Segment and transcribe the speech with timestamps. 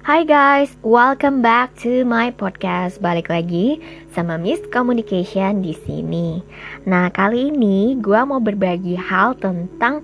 [0.00, 3.04] Hai guys, welcome back to my podcast.
[3.04, 3.84] Balik lagi
[4.16, 6.40] sama Miss Communication di sini.
[6.88, 10.00] Nah, kali ini gue mau berbagi hal tentang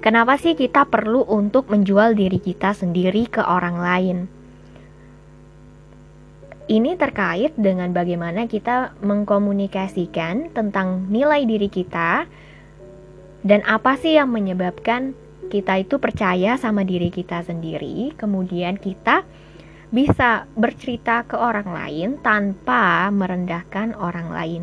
[0.00, 4.18] kenapa sih kita perlu untuk menjual diri kita sendiri ke orang lain.
[6.72, 12.24] Ini terkait dengan bagaimana kita mengkomunikasikan tentang nilai diri kita
[13.44, 15.12] dan apa sih yang menyebabkan
[15.50, 19.26] kita itu percaya sama diri kita sendiri, kemudian kita
[19.90, 24.62] bisa bercerita ke orang lain tanpa merendahkan orang lain.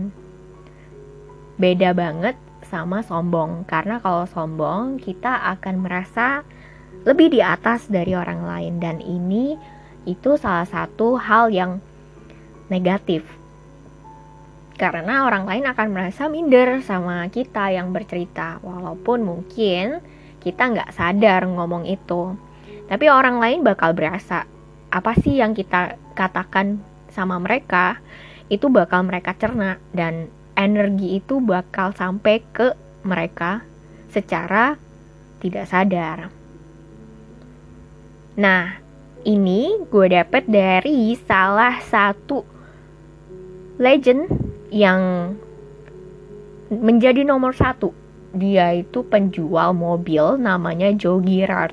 [1.59, 2.39] Beda banget
[2.71, 6.47] sama sombong, karena kalau sombong kita akan merasa
[7.03, 9.59] lebih di atas dari orang lain, dan ini
[10.07, 11.83] itu salah satu hal yang
[12.71, 13.27] negatif.
[14.79, 19.99] Karena orang lain akan merasa minder sama kita yang bercerita, walaupun mungkin
[20.43, 22.35] kita nggak sadar ngomong itu
[22.87, 24.47] tapi orang lain bakal berasa
[24.87, 26.79] apa sih yang kita katakan
[27.11, 27.99] sama mereka
[28.47, 33.61] itu bakal mereka cerna dan energi itu bakal sampai ke mereka
[34.09, 34.79] secara
[35.43, 36.31] tidak sadar.
[38.37, 38.79] Nah,
[39.27, 42.41] ini gue dapet dari salah satu
[43.77, 44.25] legend
[44.73, 45.33] yang
[46.71, 51.71] menjadi nomor satu dia itu penjual mobil namanya Joe Girard.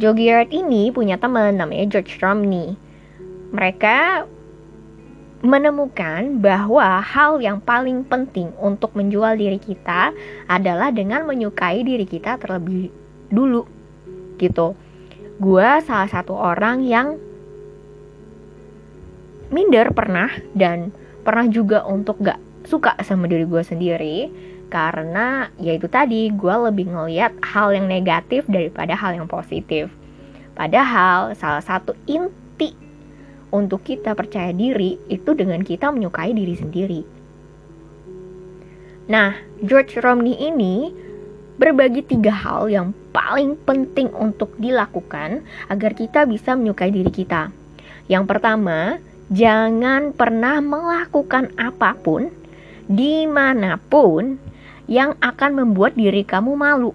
[0.00, 2.74] Joe Girard ini punya teman namanya George Romney.
[3.54, 4.26] Mereka
[5.44, 10.16] menemukan bahwa hal yang paling penting untuk menjual diri kita
[10.48, 12.88] adalah dengan menyukai diri kita terlebih
[13.28, 13.68] dulu
[14.40, 14.72] gitu.
[15.36, 17.20] Gua salah satu orang yang
[19.52, 20.90] minder pernah dan
[21.22, 24.16] pernah juga untuk gak suka sama diri gue sendiri
[24.68, 29.90] karena ya itu tadi gue lebih ngeliat hal yang negatif daripada hal yang positif.
[30.54, 32.74] Padahal salah satu inti
[33.54, 37.00] untuk kita percaya diri itu dengan kita menyukai diri sendiri.
[39.10, 40.90] Nah George Romney ini
[41.54, 47.54] berbagi tiga hal yang paling penting untuk dilakukan agar kita bisa menyukai diri kita.
[48.10, 48.98] Yang pertama
[49.30, 52.28] jangan pernah melakukan apa pun
[52.84, 54.36] di mana pun
[54.90, 56.92] yang akan membuat diri kamu malu.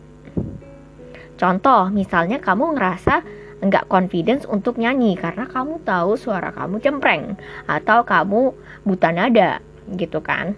[1.40, 3.24] Contoh, misalnya kamu ngerasa
[3.60, 7.36] nggak confidence untuk nyanyi karena kamu tahu suara kamu cempreng
[7.68, 8.56] atau kamu
[8.88, 9.60] buta nada
[9.96, 10.56] gitu kan.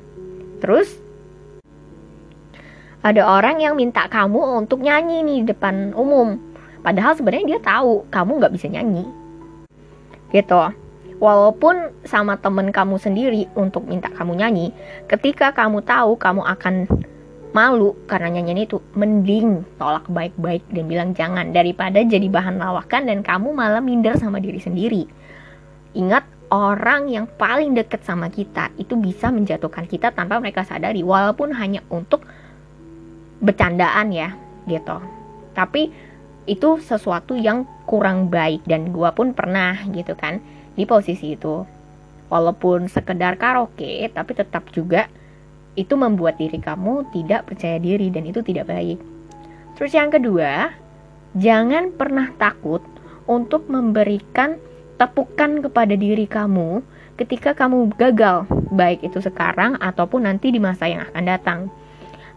[0.62, 1.02] Terus
[3.02, 6.38] ada orang yang minta kamu untuk nyanyi nih di depan umum.
[6.82, 9.06] Padahal sebenarnya dia tahu kamu nggak bisa nyanyi.
[10.30, 10.62] Gitu
[11.22, 14.74] walaupun sama temen kamu sendiri untuk minta kamu nyanyi,
[15.06, 16.90] ketika kamu tahu kamu akan
[17.52, 23.20] malu karena nyanyian itu, mending tolak baik-baik dan bilang jangan daripada jadi bahan lawakan dan
[23.24, 25.04] kamu malah minder sama diri sendiri.
[25.92, 31.56] Ingat orang yang paling deket sama kita itu bisa menjatuhkan kita tanpa mereka sadari walaupun
[31.56, 32.28] hanya untuk
[33.40, 34.36] bercandaan ya
[34.68, 35.00] gitu.
[35.56, 35.92] Tapi
[36.48, 40.40] itu sesuatu yang kurang baik dan gua pun pernah gitu kan
[40.76, 41.64] di posisi itu.
[42.32, 45.12] Walaupun sekedar karaoke, tapi tetap juga
[45.80, 49.00] itu membuat diri kamu tidak percaya diri dan itu tidak baik.
[49.80, 50.72] Terus yang kedua,
[51.38, 52.84] jangan pernah takut
[53.26, 54.60] untuk memberikan
[55.00, 56.84] tepukan kepada diri kamu
[57.16, 61.60] ketika kamu gagal, baik itu sekarang ataupun nanti di masa yang akan datang.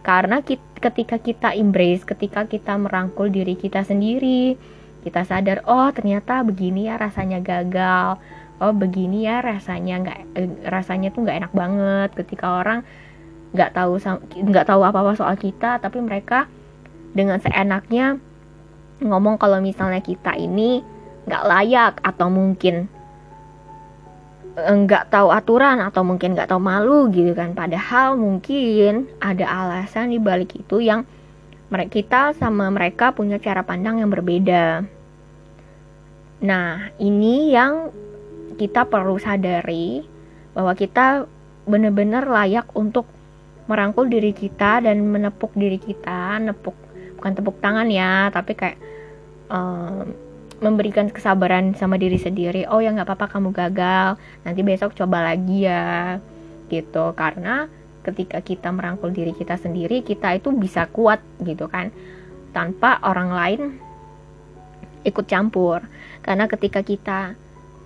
[0.05, 0.39] Karena
[0.79, 4.53] ketika kita embrace, ketika kita merangkul diri kita sendiri,
[5.05, 8.17] kita sadar oh ternyata begini ya rasanya gagal
[8.57, 12.81] oh begini ya rasanya nggak eh, rasanya tuh nggak enak banget ketika orang
[13.55, 13.95] nggak tahu
[14.35, 16.51] nggak tahu apa apa soal kita tapi mereka
[17.15, 18.19] dengan seenaknya
[18.99, 20.83] ngomong kalau misalnya kita ini
[21.25, 22.91] nggak layak atau mungkin
[24.55, 27.57] eh, nggak tahu aturan atau mungkin nggak tahu malu gitu kan.
[27.57, 31.03] Padahal mungkin ada alasan di balik itu yang
[31.67, 34.85] mereka kita sama mereka punya cara pandang yang berbeda.
[36.45, 37.89] Nah, ini yang
[38.55, 40.05] kita perlu sadari
[40.53, 41.25] bahwa kita
[41.65, 43.09] benar-benar layak untuk
[43.65, 46.77] merangkul diri kita dan menepuk diri kita, nepuk
[47.17, 48.77] bukan tepuk tangan ya, tapi kayak
[49.49, 50.13] um,
[50.61, 52.69] memberikan kesabaran sama diri sendiri.
[52.69, 56.21] Oh ya nggak apa-apa kamu gagal, nanti besok coba lagi ya,
[56.69, 57.11] gitu.
[57.17, 57.65] Karena
[58.05, 61.89] ketika kita merangkul diri kita sendiri, kita itu bisa kuat gitu kan,
[62.53, 63.61] tanpa orang lain
[65.01, 65.81] ikut campur.
[66.21, 67.33] Karena ketika kita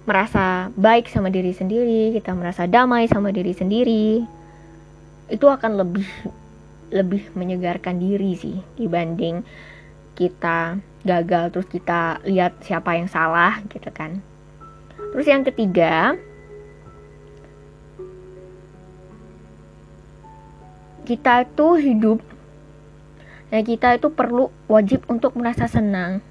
[0.04, 4.24] merasa baik sama diri sendiri, kita merasa damai sama diri sendiri,
[5.30, 6.10] itu akan lebih
[6.90, 9.46] lebih menyegarkan diri sih dibanding
[10.18, 14.20] kita gagal terus kita lihat siapa yang salah gitu kan.
[15.16, 16.20] Terus yang ketiga
[21.08, 22.20] kita itu hidup.
[23.50, 26.22] Nah, kita itu perlu wajib untuk merasa senang.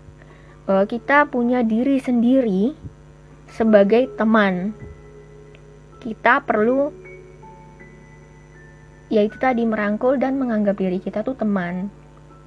[0.62, 2.78] Bahwa kita punya diri sendiri
[3.50, 4.70] sebagai teman.
[5.98, 6.94] Kita perlu
[9.08, 11.88] yaitu tadi merangkul dan menganggap diri kita tuh teman.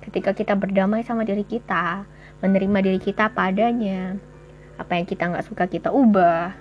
[0.02, 2.06] Ketika kita berdamai sama diri kita,
[2.42, 4.18] menerima diri kita padanya,
[4.82, 6.54] apa yang kita nggak suka kita ubah,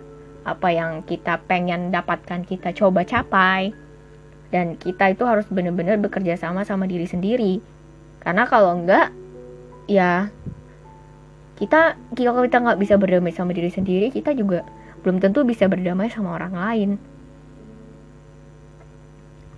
[0.44, 3.72] apa yang kita pengen dapatkan kita coba capai,
[4.52, 7.64] dan kita itu harus benar-benar bekerja sama sama diri sendiri.
[8.20, 9.08] Karena kalau enggak
[9.88, 10.28] ya
[11.60, 14.64] kita kalau kita nggak bisa berdamai sama diri sendiri kita juga
[15.04, 16.90] belum tentu bisa berdamai sama orang lain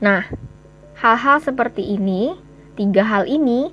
[0.02, 0.26] nah
[0.99, 2.34] hal-hal seperti ini
[2.75, 3.70] tiga hal ini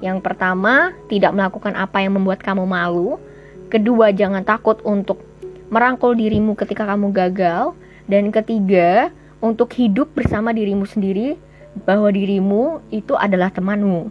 [0.00, 3.20] yang pertama tidak melakukan apa yang membuat kamu malu.
[3.68, 5.20] Kedua jangan takut untuk
[5.68, 7.76] merangkul dirimu ketika kamu gagal.
[8.08, 11.38] Dan ketiga untuk hidup bersama dirimu sendiri
[11.86, 14.10] bahwa dirimu itu adalah temanmu.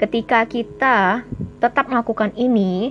[0.00, 1.22] Ketika kita
[1.62, 2.90] tetap melakukan ini,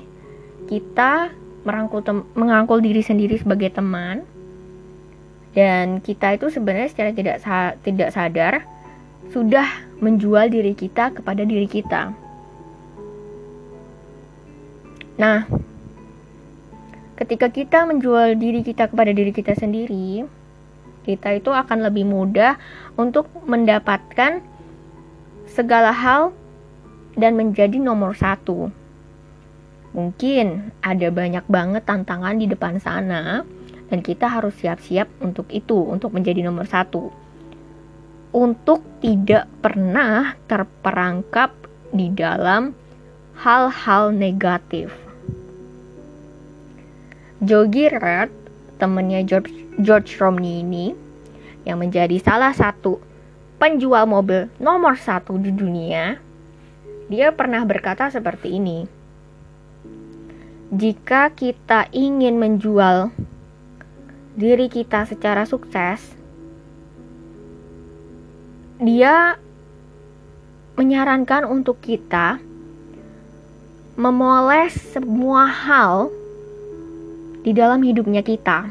[0.71, 1.35] kita
[1.67, 2.05] merangkul
[2.37, 4.23] mengangkul diri sendiri sebagai teman
[5.55, 8.53] dan kita itu sebenarnya secara tidak sa tidak sadar
[9.31, 9.65] sudah
[10.03, 12.11] menjual diri kita kepada diri kita.
[15.15, 15.47] Nah,
[17.15, 20.27] ketika kita menjual diri kita kepada diri kita sendiri,
[21.07, 22.59] kita itu akan lebih mudah
[22.99, 24.43] untuk mendapatkan
[25.47, 26.35] segala hal
[27.15, 28.67] dan menjadi nomor satu.
[29.95, 33.47] Mungkin ada banyak banget tantangan di depan sana,
[33.89, 37.13] dan kita harus siap-siap untuk itu, untuk menjadi nomor satu.
[38.35, 41.55] Untuk tidak pernah terperangkap
[41.95, 42.75] di dalam
[43.39, 44.91] hal-hal negatif.
[47.43, 48.31] Jogi Red,
[48.79, 50.95] temannya George, George Romney ini,
[51.67, 52.99] yang menjadi salah satu
[53.59, 56.19] penjual mobil nomor satu di dunia,
[57.11, 58.87] dia pernah berkata seperti ini:
[60.71, 63.11] "Jika kita ingin menjual
[64.35, 66.13] diri kita secara sukses,
[68.77, 69.39] dia
[70.75, 72.43] menyarankan untuk kita
[73.95, 76.11] memoles semua hal
[77.41, 78.67] di dalam hidupnya kita.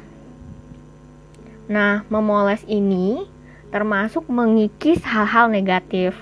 [1.72, 3.24] Nah, memoles ini
[3.72, 6.12] termasuk mengikis hal-hal negatif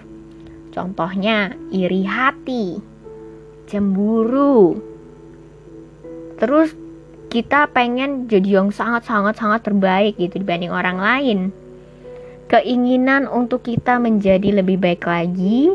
[0.73, 2.81] Contohnya iri hati,
[3.69, 4.81] cemburu.
[6.41, 6.73] Terus
[7.33, 11.39] kita pengen jadi yang sangat-sangat-sangat terbaik gitu dibanding orang lain.
[12.53, 15.73] Keinginan untuk kita menjadi lebih baik lagi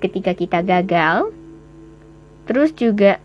[0.00, 1.36] ketika kita gagal.
[2.48, 3.20] Terus juga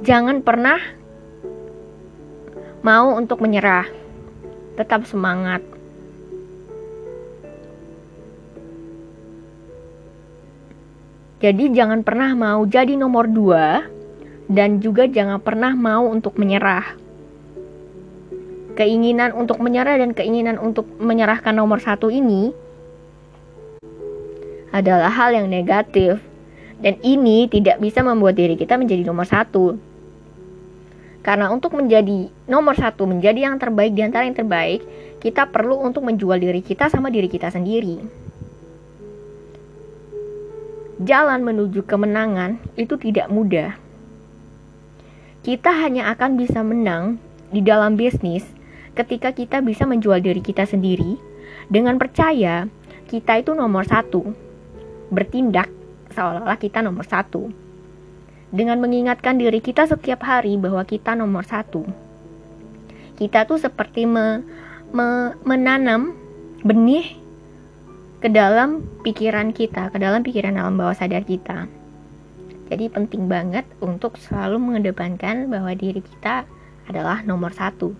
[0.00, 0.80] jangan pernah
[2.80, 3.84] mau untuk menyerah.
[4.80, 5.60] Tetap semangat.
[11.44, 13.84] Jadi jangan pernah mau jadi nomor dua
[14.50, 16.96] dan juga jangan pernah mau untuk menyerah.
[18.74, 22.50] Keinginan untuk menyerah dan keinginan untuk menyerahkan nomor satu ini
[24.74, 26.18] adalah hal yang negatif
[26.82, 29.78] dan ini tidak bisa membuat diri kita menjadi nomor satu.
[31.24, 34.84] Karena untuk menjadi nomor satu, menjadi yang terbaik di antara yang terbaik,
[35.22, 38.24] kita perlu untuk menjual diri kita sama diri kita sendiri
[41.02, 43.83] jalan menuju kemenangan itu tidak mudah.
[45.44, 47.20] Kita hanya akan bisa menang
[47.52, 48.48] di dalam bisnis
[48.96, 51.20] ketika kita bisa menjual diri kita sendiri
[51.68, 52.64] dengan percaya
[53.04, 54.24] kita itu nomor satu,
[55.12, 55.68] bertindak
[56.16, 57.52] seolah-olah kita nomor satu.
[58.54, 61.84] Dengan mengingatkan diri kita setiap hari bahwa kita nomor satu.
[63.20, 64.40] Kita tuh seperti me,
[64.96, 66.16] me, menanam
[66.64, 67.20] benih
[68.24, 71.68] ke dalam pikiran kita, ke dalam pikiran alam bawah sadar kita.
[72.72, 76.48] Jadi penting banget untuk selalu mengedepankan bahwa diri kita
[76.88, 77.92] adalah nomor satu.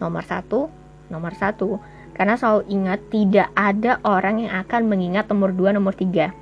[0.00, 0.72] Nomor satu,
[1.12, 1.76] nomor satu.
[2.16, 6.32] Karena selalu ingat tidak ada orang yang akan mengingat nomor dua, nomor tiga.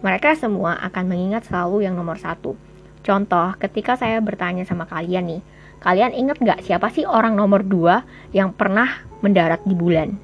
[0.00, 2.54] Mereka semua akan mengingat selalu yang nomor satu.
[3.02, 5.42] Contoh, ketika saya bertanya sama kalian nih,
[5.82, 8.02] kalian ingat gak siapa sih orang nomor dua
[8.34, 10.18] yang pernah mendarat di bulan?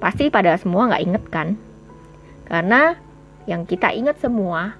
[0.00, 1.48] Pasti pada semua nggak inget kan?
[2.44, 2.92] Karena
[3.48, 4.76] yang kita ingat semua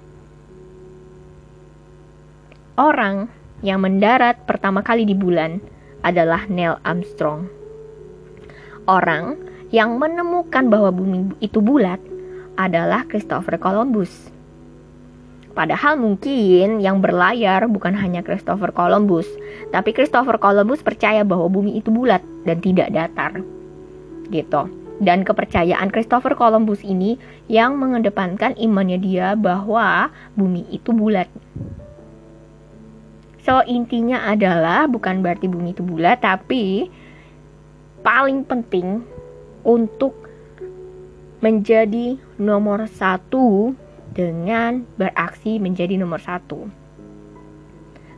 [2.75, 3.31] orang
[3.63, 5.59] yang mendarat pertama kali di bulan
[6.03, 7.47] adalah Neil Armstrong.
[8.85, 9.39] Orang
[9.73, 11.97] yang menemukan bahwa bumi itu bulat
[12.55, 14.31] adalah Christopher Columbus.
[15.55, 19.25] Padahal mungkin yang berlayar bukan hanya Christopher Columbus,
[19.71, 23.39] tapi Christopher Columbus percaya bahwa bumi itu bulat dan tidak datar.
[24.27, 24.61] Gitu.
[24.99, 27.15] Dan kepercayaan Christopher Columbus ini
[27.47, 31.31] yang mengedepankan imannya dia bahwa bumi itu bulat.
[33.45, 36.89] So intinya adalah bukan berarti bumi itu bulat, tapi
[38.01, 39.05] paling penting
[39.61, 40.17] untuk
[41.45, 43.77] menjadi nomor satu
[44.17, 46.65] dengan beraksi menjadi nomor satu.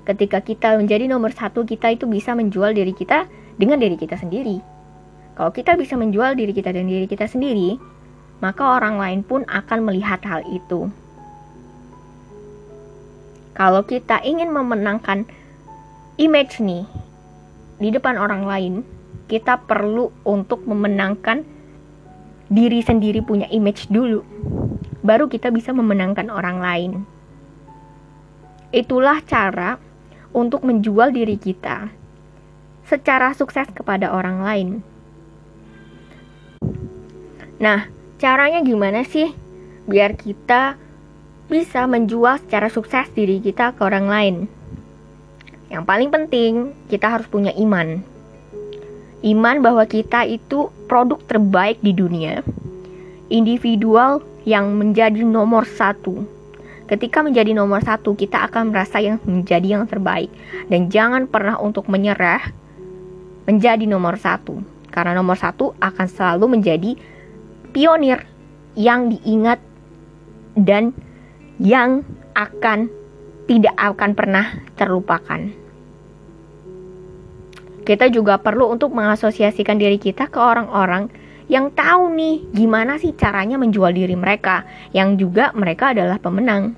[0.08, 3.28] Ketika kita menjadi nomor satu, kita itu bisa menjual diri kita
[3.60, 4.64] dengan diri kita sendiri.
[5.36, 7.76] Kalau kita bisa menjual diri kita dan diri kita sendiri,
[8.40, 10.88] maka orang lain pun akan melihat hal itu.
[13.58, 15.26] Kalau kita ingin memenangkan
[16.22, 16.86] image nih
[17.82, 18.74] di depan orang lain,
[19.26, 21.42] kita perlu untuk memenangkan
[22.54, 24.22] diri sendiri punya image dulu
[25.08, 26.92] baru kita bisa memenangkan orang lain.
[28.76, 29.80] Itulah cara
[30.36, 31.88] untuk menjual diri kita
[32.84, 34.70] secara sukses kepada orang lain.
[37.64, 37.88] Nah,
[38.20, 39.32] caranya gimana sih
[39.88, 40.76] biar kita
[41.48, 44.36] bisa menjual secara sukses diri kita ke orang lain?
[45.68, 46.54] Yang paling penting,
[46.92, 48.04] kita harus punya iman.
[49.24, 52.44] Iman bahwa kita itu produk terbaik di dunia.
[53.28, 56.24] Individual yang menjadi nomor satu.
[56.88, 60.32] Ketika menjadi nomor satu, kita akan merasa yang menjadi yang terbaik.
[60.72, 62.48] Dan jangan pernah untuk menyerah
[63.44, 64.64] menjadi nomor satu.
[64.88, 66.96] Karena nomor satu akan selalu menjadi
[67.76, 68.24] pionir
[68.80, 69.60] yang diingat
[70.56, 70.96] dan
[71.58, 72.06] yang
[72.38, 72.90] akan
[73.48, 74.46] tidak akan pernah
[74.76, 75.42] terlupakan.
[77.88, 81.08] Kita juga perlu untuk mengasosiasikan diri kita ke orang-orang
[81.48, 86.76] yang tahu nih gimana sih caranya menjual diri mereka, yang juga mereka adalah pemenang.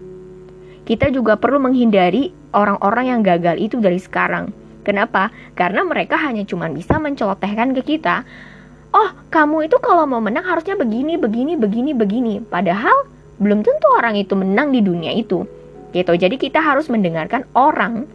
[0.85, 4.53] Kita juga perlu menghindari orang-orang yang gagal itu dari sekarang.
[4.85, 5.33] Kenapa?
[5.57, 8.21] Karena mereka hanya cuma bisa mencelotehkan ke kita,
[8.93, 12.33] oh kamu itu kalau mau menang harusnya begini, begini, begini, begini.
[12.45, 13.09] Padahal
[13.39, 15.47] belum tentu orang itu menang di dunia itu.
[15.89, 16.11] Gitu.
[16.13, 18.05] Jadi kita harus mendengarkan orang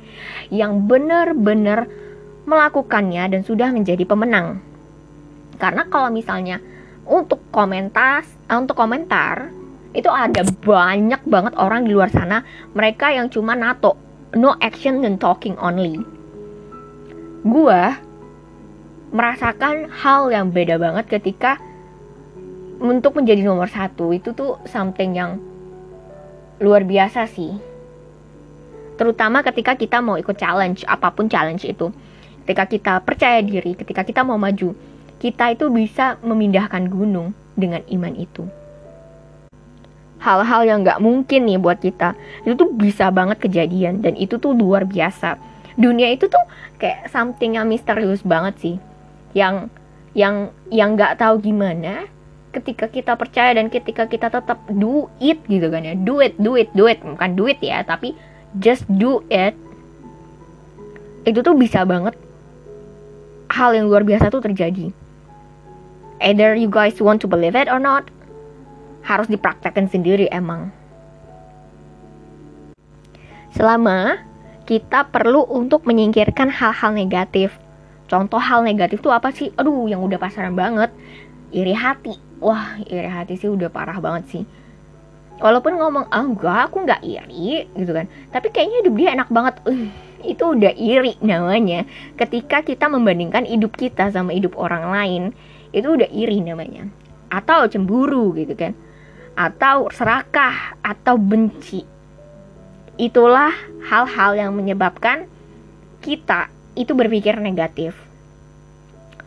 [0.53, 1.91] yang benar-benar
[2.45, 4.61] melakukannya dan sudah menjadi pemenang.
[5.59, 6.61] Karena kalau misalnya
[7.09, 9.51] untuk komentar, eh, untuk komentar
[9.95, 12.43] itu ada banyak banget orang di luar sana
[12.75, 13.95] mereka yang cuma nato
[14.35, 16.03] no action and talking only.
[17.47, 17.95] Gua
[19.15, 21.63] merasakan hal yang beda banget ketika
[22.83, 25.39] untuk menjadi nomor satu itu tuh something yang
[26.63, 27.55] luar biasa sih.
[28.95, 31.91] Terutama ketika kita mau ikut challenge, apa pun challenge itu.
[32.45, 34.77] Ketika kita percaya diri, ketika kita mau maju,
[35.19, 38.45] kita itu bisa memindahkan gunung dengan iman itu.
[40.21, 42.15] Hal-hal yang nggak mungkin nih buat kita,
[42.47, 45.37] itu tuh bisa banget kejadian dan itu tuh luar biasa.
[45.75, 46.45] Dunia itu tuh
[46.79, 48.77] kayak something yang misterius banget sih,
[49.35, 49.69] yang
[50.15, 52.07] yang yang nggak tahu gimana
[52.55, 55.99] ketika kita percaya dan ketika kita tetap do it gitu kan ya.
[55.99, 57.03] Do it do it do it.
[57.03, 58.15] Bukan do it ya tapi
[58.63, 59.59] just do it.
[61.27, 62.15] Itu tuh bisa banget
[63.51, 64.95] hal yang luar biasa tuh terjadi.
[66.23, 68.07] Either you guys want to believe it or not
[69.05, 70.71] harus dipraktekkan sendiri emang.
[73.55, 74.19] Selama
[74.65, 77.53] kita perlu untuk menyingkirkan hal-hal negatif.
[78.09, 79.53] Contoh hal negatif tuh apa sih?
[79.61, 80.93] Aduh yang udah pasaran banget
[81.55, 84.45] iri hati wah iri hati sih udah parah banget sih.
[85.41, 88.07] Walaupun ngomong ah enggak aku nggak iri gitu kan.
[88.31, 89.55] Tapi kayaknya hidup dia enak banget.
[89.65, 89.89] Uh,
[90.23, 91.89] itu udah iri namanya.
[92.21, 95.23] Ketika kita membandingkan hidup kita sama hidup orang lain
[95.73, 96.87] itu udah iri namanya.
[97.33, 98.77] Atau cemburu gitu kan.
[99.35, 101.83] Atau serakah atau benci.
[102.95, 103.51] Itulah
[103.91, 105.27] hal-hal yang menyebabkan
[105.99, 106.47] kita
[106.79, 107.99] itu berpikir negatif.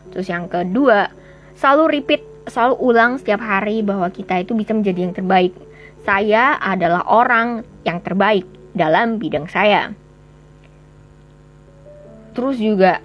[0.08, 1.12] Terus yang kedua
[1.52, 5.52] selalu repeat selalu ulang setiap hari bahwa kita itu bisa menjadi yang terbaik.
[6.02, 9.92] Saya adalah orang yang terbaik dalam bidang saya.
[12.32, 13.02] Terus juga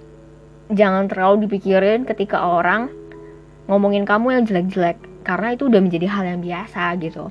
[0.72, 2.88] jangan terlalu dipikirin ketika orang
[3.68, 7.28] ngomongin kamu yang jelek-jelek karena itu udah menjadi hal yang biasa gitu.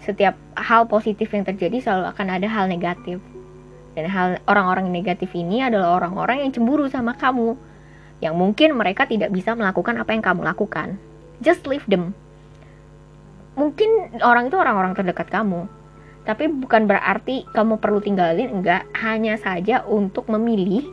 [0.00, 3.20] Setiap hal positif yang terjadi selalu akan ada hal negatif.
[3.92, 7.58] Dan hal orang-orang negatif ini adalah orang-orang yang cemburu sama kamu
[8.20, 11.00] yang mungkin mereka tidak bisa melakukan apa yang kamu lakukan
[11.40, 12.12] just leave them
[13.58, 15.66] mungkin orang itu orang-orang terdekat kamu
[16.24, 20.84] tapi bukan berarti kamu perlu tinggalin enggak hanya saja untuk memilih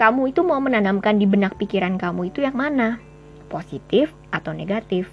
[0.00, 3.10] kamu itu mau menanamkan di benak pikiran kamu itu yang mana
[3.50, 5.10] positif atau negatif.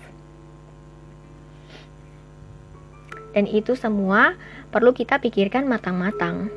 [3.33, 4.37] Dan itu semua
[4.69, 6.47] perlu kita pikirkan matang-matang.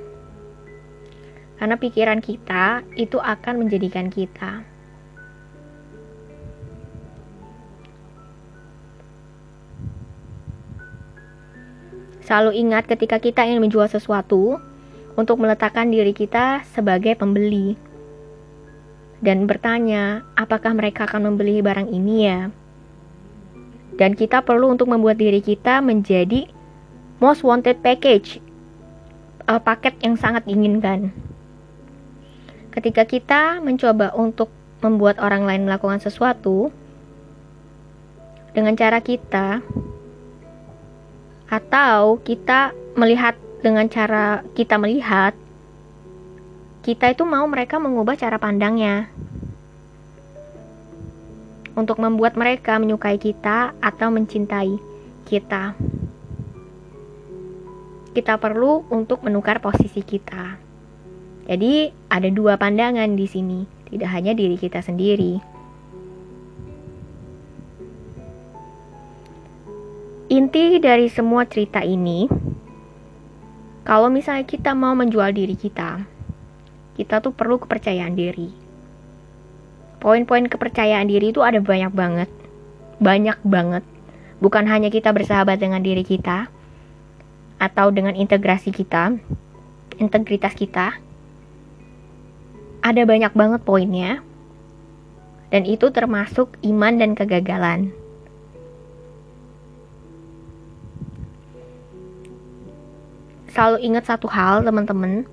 [1.58, 4.64] Karena pikiran kita itu akan menjadikan kita.
[12.30, 14.62] Selalu ingat ketika kita ingin menjual sesuatu
[15.18, 17.74] untuk meletakkan diri kita sebagai pembeli
[19.18, 22.54] dan bertanya, apakah mereka akan membeli barang ini ya?
[23.98, 26.46] Dan kita perlu untuk membuat diri kita menjadi
[27.18, 28.38] most wanted package,
[29.50, 31.10] uh, paket yang sangat diinginkan.
[32.70, 34.54] Ketika kita mencoba untuk
[34.86, 36.70] membuat orang lain melakukan sesuatu
[38.54, 39.66] dengan cara kita,
[41.50, 45.34] atau kita melihat dengan cara kita melihat,
[46.86, 49.10] kita itu mau mereka mengubah cara pandangnya
[51.74, 54.78] untuk membuat mereka menyukai kita atau mencintai
[55.26, 55.74] kita.
[58.10, 60.58] Kita perlu untuk menukar posisi kita.
[61.46, 65.49] Jadi, ada dua pandangan di sini, tidak hanya diri kita sendiri.
[70.50, 72.26] Inti dari semua cerita ini,
[73.86, 76.02] kalau misalnya kita mau menjual diri kita,
[76.98, 78.50] kita tuh perlu kepercayaan diri.
[80.02, 82.26] Poin-poin kepercayaan diri itu ada banyak banget.
[82.98, 83.86] Banyak banget.
[84.42, 86.50] Bukan hanya kita bersahabat dengan diri kita
[87.62, 89.22] atau dengan integrasi kita,
[90.02, 90.98] integritas kita.
[92.82, 94.18] Ada banyak banget poinnya.
[95.54, 97.99] Dan itu termasuk iman dan kegagalan.
[103.50, 105.26] Selalu ingat satu hal, teman-teman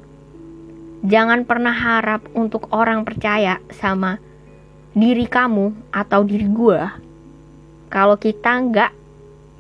[1.06, 4.18] Jangan pernah harap untuk orang percaya sama
[4.98, 6.82] diri kamu atau diri gue
[7.94, 8.92] kalau kita nggak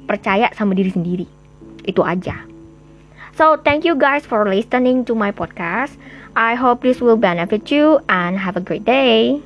[0.09, 1.27] percaya sama diri sendiri.
[1.85, 2.41] Itu aja.
[3.37, 5.93] So, thank you guys for listening to my podcast.
[6.33, 9.37] I hope this will benefit you and have a great day.